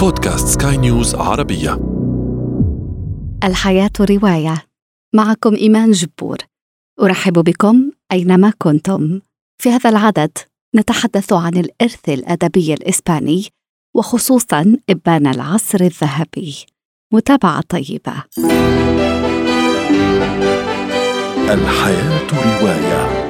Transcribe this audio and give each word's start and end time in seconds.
بودكاست 0.00 0.62
سكاي 0.62 0.76
نيوز 0.76 1.14
عربية. 1.14 1.80
الحياة 3.44 3.90
رواية. 4.00 4.64
معكم 5.14 5.54
إيمان 5.54 5.90
جبور. 5.90 6.38
أرحب 7.02 7.32
بكم 7.32 7.90
أينما 8.12 8.52
كنتم. 8.58 9.20
في 9.62 9.70
هذا 9.70 9.90
العدد 9.90 10.30
نتحدث 10.76 11.32
عن 11.32 11.56
الإرث 11.56 12.08
الأدبي 12.08 12.74
الإسباني 12.74 13.48
وخصوصا 13.96 14.76
إبان 14.90 15.26
العصر 15.26 15.80
الذهبي. 15.80 16.56
متابعة 17.12 17.60
طيبة. 17.60 18.14
الحياة 21.50 22.28
رواية. 22.32 23.29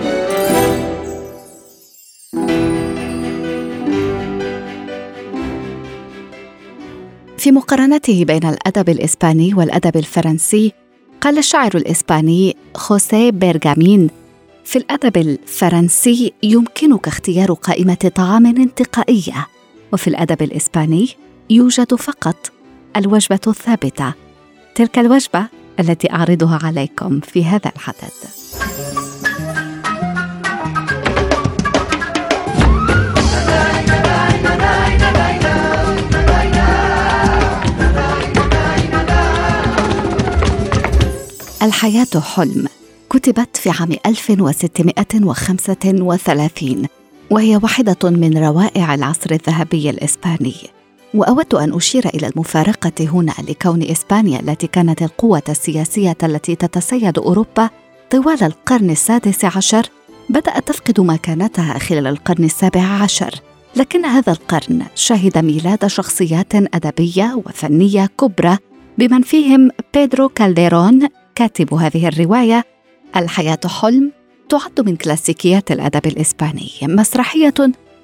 في 7.41 7.53
مقارنته 7.53 8.25
بين 8.25 8.49
الأدب 8.49 8.89
الإسباني 8.89 9.55
والأدب 9.55 9.97
الفرنسي 9.97 10.73
قال 11.21 11.39
الشاعر 11.39 11.71
الإسباني 11.75 12.57
خوسيه 12.75 13.31
بيرغامين 13.31 14.11
في 14.65 14.79
الأدب 14.79 15.17
الفرنسي 15.17 16.33
يمكنك 16.43 17.09
اختيار 17.09 17.53
قائمة 17.53 18.13
طعام 18.15 18.47
انتقائية 18.47 19.47
وفي 19.93 20.09
الأدب 20.09 20.43
الإسباني 20.43 21.09
يوجد 21.51 21.95
فقط 21.95 22.53
الوجبة 22.97 23.41
الثابتة. 23.47 24.15
تلك 24.75 24.99
الوجبة 24.99 25.47
التي 25.81 26.13
أعرضها 26.13 26.59
عليكم 26.63 27.21
في 27.21 27.45
هذا 27.45 27.73
العدد 27.77 29.00
الحياة 41.71 42.21
حلم. 42.35 42.67
كتبت 43.11 43.57
في 43.57 43.71
عام 43.71 43.93
1635 44.07 46.87
وهي 47.31 47.57
واحدة 47.57 48.11
من 48.11 48.39
روائع 48.39 48.95
العصر 48.95 49.31
الذهبي 49.31 49.91
الإسباني. 49.91 50.55
وأود 51.15 51.55
أن 51.55 51.75
أشير 51.75 52.09
إلى 52.09 52.27
المفارقة 52.27 52.93
هنا 53.01 53.35
لكون 53.49 53.83
إسبانيا 53.83 54.41
التي 54.41 54.67
كانت 54.67 55.03
القوة 55.03 55.43
السياسية 55.49 56.17
التي 56.23 56.55
تتسيد 56.55 57.19
أوروبا 57.19 57.71
طوال 58.11 58.43
القرن 58.43 58.91
السادس 58.91 59.45
عشر 59.45 59.87
بدأت 60.29 60.69
تفقد 60.69 61.01
مكانتها 61.01 61.79
خلال 61.79 62.07
القرن 62.07 62.45
السابع 62.45 62.83
عشر. 62.83 63.35
لكن 63.77 64.05
هذا 64.05 64.33
القرن 64.33 64.83
شهد 64.95 65.39
ميلاد 65.39 65.87
شخصيات 65.87 66.55
أدبية 66.55 67.43
وفنية 67.47 68.11
كبرى 68.21 68.59
بمن 68.99 69.23
فيهم 69.23 69.71
بيدرو 69.95 70.29
كالديرون 70.29 71.09
كاتب 71.41 71.75
هذه 71.75 72.09
الرواية 72.09 72.65
الحياة 73.17 73.61
حلم 73.67 74.13
تعد 74.49 74.81
من 74.81 74.97
كلاسيكيات 74.97 75.73
الأدب 75.73 76.07
الإسباني. 76.07 76.71
مسرحية 76.83 77.55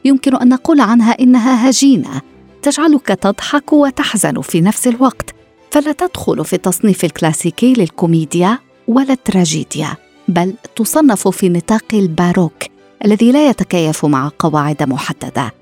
يمكن 0.04 0.36
أن 0.36 0.48
نقول 0.48 0.80
عنها 0.80 1.12
إنها 1.12 1.70
هجينة 1.70 2.22
تجعلك 2.62 3.06
تضحك 3.06 3.72
وتحزن 3.72 4.40
في 4.40 4.60
نفس 4.60 4.88
الوقت. 4.88 5.34
فلا 5.70 5.92
تدخل 5.92 6.44
في 6.44 6.52
التصنيف 6.52 7.04
الكلاسيكي 7.04 7.72
للكوميديا 7.72 8.58
ولا 8.88 9.12
التراجيديا 9.12 9.96
بل 10.28 10.54
تصنف 10.76 11.28
في 11.28 11.48
نطاق 11.48 11.94
الباروك 11.94 12.62
الذي 13.04 13.32
لا 13.32 13.48
يتكيف 13.48 14.04
مع 14.06 14.30
قواعد 14.38 14.82
محددة. 14.82 15.52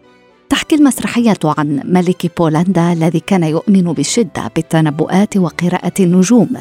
تحكي 0.49 0.75
المسرحية 0.75 1.39
عن 1.45 1.81
ملك 1.85 2.33
بولندا 2.39 2.93
الذي 2.93 3.21
كان 3.21 3.45
يؤمن 3.45 3.83
بشدة 3.83 4.51
بالتنبؤات 4.57 5.37
وقراءة 5.37 5.95
النجوم. 6.01 6.57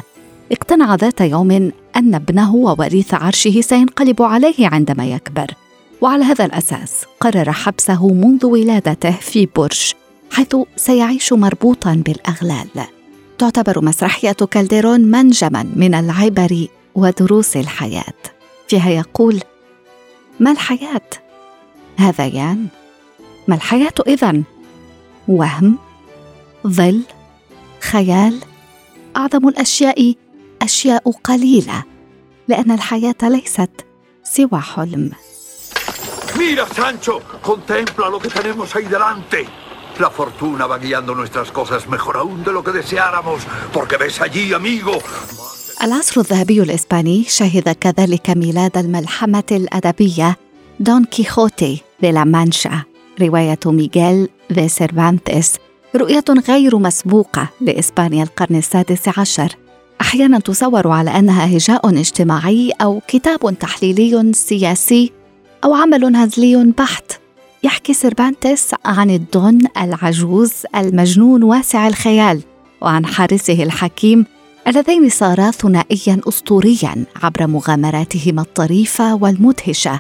اقتنع 0.54 0.96
ذات 0.96 1.22
يوم 1.22 1.52
أن 1.96 2.16
ابنه 2.16 2.56
ووريث 2.56 3.14
عرشه 3.14 3.62
سينقلب 3.62 4.22
عليه 4.22 4.68
عندما 4.68 5.06
يكبر. 5.06 5.48
وعلى 6.02 6.24
هذا 6.24 6.46
الأساس 6.46 7.06
قرر 7.20 7.52
حبسه 7.52 8.08
منذ 8.08 8.46
ولادته 8.46 9.12
في 9.12 9.48
برج 9.56 9.94
حيث 10.32 10.56
سيعيش 10.76 11.34
مربوطا 11.34 12.02
بالأغلال. 12.06 12.68
تعتبر 13.38 13.86
مسرحية 13.86 14.32
كالديرون 14.32 15.02
منجما 15.02 15.66
من 15.76 15.94
العبر 15.94 16.68
ودروس 16.96 17.58
الحياة. 17.58 18.22
فيها 18.68 18.90
يقول 18.90 19.40
ما 20.40 20.52
الحياة؟ 20.52 21.10
هذيان 21.98 22.68
ما 23.48 23.56
الحياة 23.56 23.94
إذن؟ 24.08 24.44
وهم. 25.28 25.78
ظل. 26.68 27.02
خيال. 27.82 28.40
أعظم 29.18 29.48
الأشياء. 29.48 30.23
أشياء 30.64 31.12
قليلة 31.12 31.84
لأن 32.48 32.72
الحياة 32.72 33.16
ليست 33.24 33.86
سوى 34.24 34.62
حلم 34.62 35.12
Mira, 36.36 36.66
Sancho, 36.66 37.22
contempla 37.42 38.10
lo 38.10 38.20
que 38.20 38.28
tenemos 38.28 38.76
ahí 38.76 38.86
delante. 38.86 39.46
La 40.00 40.10
fortuna 40.10 40.66
va 40.66 40.80
guiando 40.80 41.14
nuestras 41.14 41.52
cosas 41.52 41.88
mejor 41.88 42.18
aún 42.18 42.44
de 42.44 42.52
lo 42.52 42.64
que 42.64 42.72
deseáramos, 42.72 43.40
porque 43.72 43.98
ves 43.98 44.20
allí, 44.20 44.52
amigo. 44.54 45.00
العصر 45.84 46.22
الذهبي 46.22 46.62
الإسباني 46.62 47.24
شهد 47.24 47.70
كذلك 47.70 48.30
ميلاد 48.30 48.78
الملحمة 48.78 49.44
الأدبية 49.52 50.38
دون 50.80 51.06
كيخوتي 51.06 51.82
دي 52.02 52.12
لا 52.12 52.24
مانشا 52.24 52.84
رواية 53.22 53.60
ميغيل 53.66 54.30
دي 54.54 54.70
سيرفانتس 54.70 55.56
رؤية 55.96 56.26
غير 56.48 56.78
مسبوقة 56.78 57.50
لإسبانيا 57.62 58.24
القرن 58.24 58.56
السادس 58.56 59.20
عشر 59.20 59.56
أحيانا 60.14 60.40
تصور 60.40 60.88
على 60.88 61.10
أنها 61.20 61.58
هجاء 61.58 61.90
اجتماعي 61.90 62.72
أو 62.82 63.02
كتاب 63.08 63.60
تحليلي 63.60 64.34
سياسي 64.34 65.12
أو 65.64 65.74
عمل 65.74 66.16
هزلي 66.16 66.74
بحت. 66.78 67.12
يحكي 67.64 67.94
سيربانتس 67.94 68.76
عن 68.86 69.10
الدون 69.10 69.60
العجوز 69.78 70.54
المجنون 70.76 71.44
واسع 71.44 71.88
الخيال 71.88 72.42
وعن 72.82 73.06
حارسه 73.06 73.64
الحكيم 73.64 74.26
اللذين 74.68 75.10
صارا 75.10 75.52
ثنائيا 75.52 76.22
اسطوريا 76.28 77.06
عبر 77.24 77.48
مغامراتهما 77.48 78.42
الطريفة 78.42 79.16
والمدهشة 79.16 80.00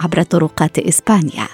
عبر 0.00 0.22
طرقات 0.22 0.78
إسبانيا. 0.78 1.48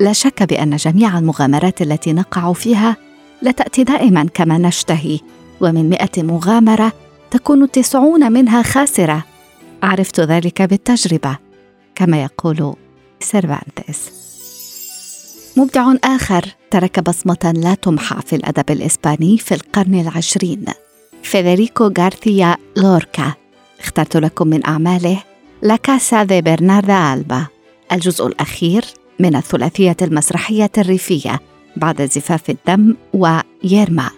لا 0.00 0.12
شك 0.12 0.42
بأن 0.42 0.76
جميع 0.76 1.18
المغامرات 1.18 1.82
التي 1.82 2.12
نقع 2.12 2.52
فيها 2.52 2.96
لا 3.42 3.50
تاتي 3.50 3.84
دائما 3.84 4.26
كما 4.34 4.58
نشتهي 4.58 5.20
ومن 5.60 5.90
مئة 5.90 6.22
مغامرة 6.22 6.92
تكون 7.32 7.70
تسعون 7.70 8.32
منها 8.32 8.62
خاسرة. 8.62 9.24
عرفت 9.82 10.20
ذلك 10.20 10.62
بالتجربة 10.62 11.38
كما 11.94 12.22
يقول 12.22 12.74
سيرفانتس 13.20 14.10
مبدع 15.56 15.94
آخر 16.04 16.44
ترك 16.70 17.00
بصمة 17.00 17.52
لا 17.56 17.74
تمحى 17.74 18.16
في 18.26 18.36
الأدب 18.36 18.70
الإسباني 18.70 19.38
في 19.38 19.54
القرن 19.54 20.00
العشرين. 20.00 20.64
فيدريكو 21.22 21.92
غارثيا 21.98 22.56
لوركا. 22.76 23.32
اخترت 23.80 24.16
لكم 24.16 24.46
من 24.46 24.66
أعماله 24.66 25.22
لا 25.62 25.76
كاسا 25.76 26.22
دي 26.24 26.40
برناردا 26.40 27.14
ألبا. 27.14 27.46
الجزء 27.92 28.26
الأخير 28.26 28.84
من 29.18 29.36
الثلاثية 29.36 29.96
المسرحية 30.02 30.70
الريفية 30.78 31.40
بعد 31.76 32.02
زفاف 32.02 32.50
الدم 32.50 32.96
ويرما. 33.12 34.10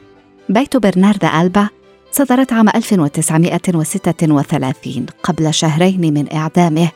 بيت 0.49 0.77
برناردا 0.77 1.41
ألبا 1.41 1.69
صدرت 2.17 2.53
عام 2.53 2.69
1936 2.69 5.07
قبل 5.23 5.55
شهرين 5.55 6.01
من 6.01 6.33
إعدامه 6.33 6.89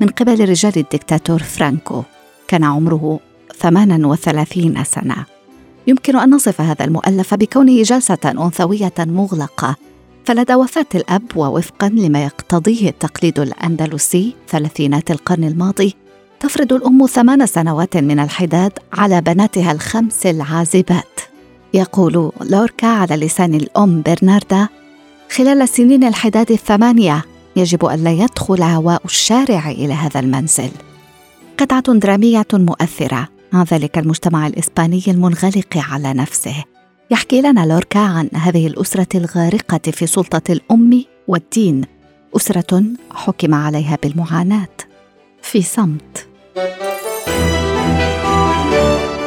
من 0.00 0.08
قبل 0.08 0.48
رجال 0.48 0.72
الدكتاتور 0.76 1.42
فرانكو. 1.42 2.02
كان 2.48 2.64
عمره 2.64 3.20
38 3.58 4.84
سنة. 4.84 5.24
يمكن 5.86 6.16
أن 6.16 6.30
نصف 6.30 6.60
هذا 6.60 6.84
المؤلف 6.84 7.34
بكونه 7.34 7.82
جلسة 7.82 8.18
أنثوية 8.24 8.92
مغلقة. 8.98 9.76
فلدى 10.24 10.54
وفاة 10.54 10.86
الأب 10.94 11.36
ووفقا 11.36 11.88
لما 11.88 12.24
يقتضيه 12.24 12.88
التقليد 12.88 13.38
الأندلسي 13.38 14.34
ثلاثينات 14.48 15.10
القرن 15.10 15.44
الماضي 15.44 15.94
تفرض 16.40 16.72
الأم 16.72 17.06
ثمان 17.06 17.46
سنوات 17.46 17.96
من 17.96 18.20
الحداد 18.20 18.72
على 18.92 19.20
بناتها 19.20 19.72
الخمس 19.72 20.26
العازبات. 20.26 21.35
يقول 21.76 22.32
لوركا 22.40 22.86
على 22.86 23.16
لسان 23.16 23.54
الأم 23.54 24.02
برناردا 24.02 24.68
خلال 25.36 25.68
سنين 25.68 26.04
الحداد 26.04 26.50
الثمانية 26.50 27.24
يجب 27.56 27.86
ألا 27.86 28.10
يدخل 28.10 28.62
هواء 28.62 29.02
الشارع 29.04 29.70
إلى 29.70 29.94
هذا 29.94 30.20
المنزل. 30.20 30.70
قطعة 31.58 31.92
درامية 31.92 32.46
مؤثرة 32.52 33.28
عن 33.52 33.64
ذلك 33.72 33.98
المجتمع 33.98 34.46
الإسباني 34.46 35.02
المنغلق 35.08 35.76
على 35.76 36.14
نفسه. 36.14 36.64
يحكي 37.10 37.40
لنا 37.40 37.66
لوركا 37.66 38.00
عن 38.00 38.28
هذه 38.34 38.66
الأسرة 38.66 39.08
الغارقة 39.14 39.90
في 39.92 40.06
سلطة 40.06 40.52
الأم 40.52 41.04
والدين 41.28 41.84
أسرة 42.36 42.82
حكم 43.14 43.54
عليها 43.54 43.98
بالمعاناة. 44.02 44.76
في 45.42 45.62
صمت. 45.62 46.26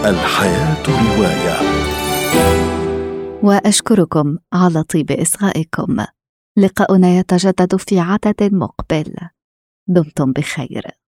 الحياة 0.06 0.84
رواية. 0.88 1.59
وأشكركم 3.44 4.38
على 4.54 4.84
طيب 4.84 5.12
إصغائكم. 5.12 6.06
لقاؤنا 6.58 7.18
يتجدد 7.18 7.76
في 7.76 8.00
عدد 8.00 8.54
مقبل. 8.54 9.14
دمتم 9.88 10.32
بخير. 10.32 10.92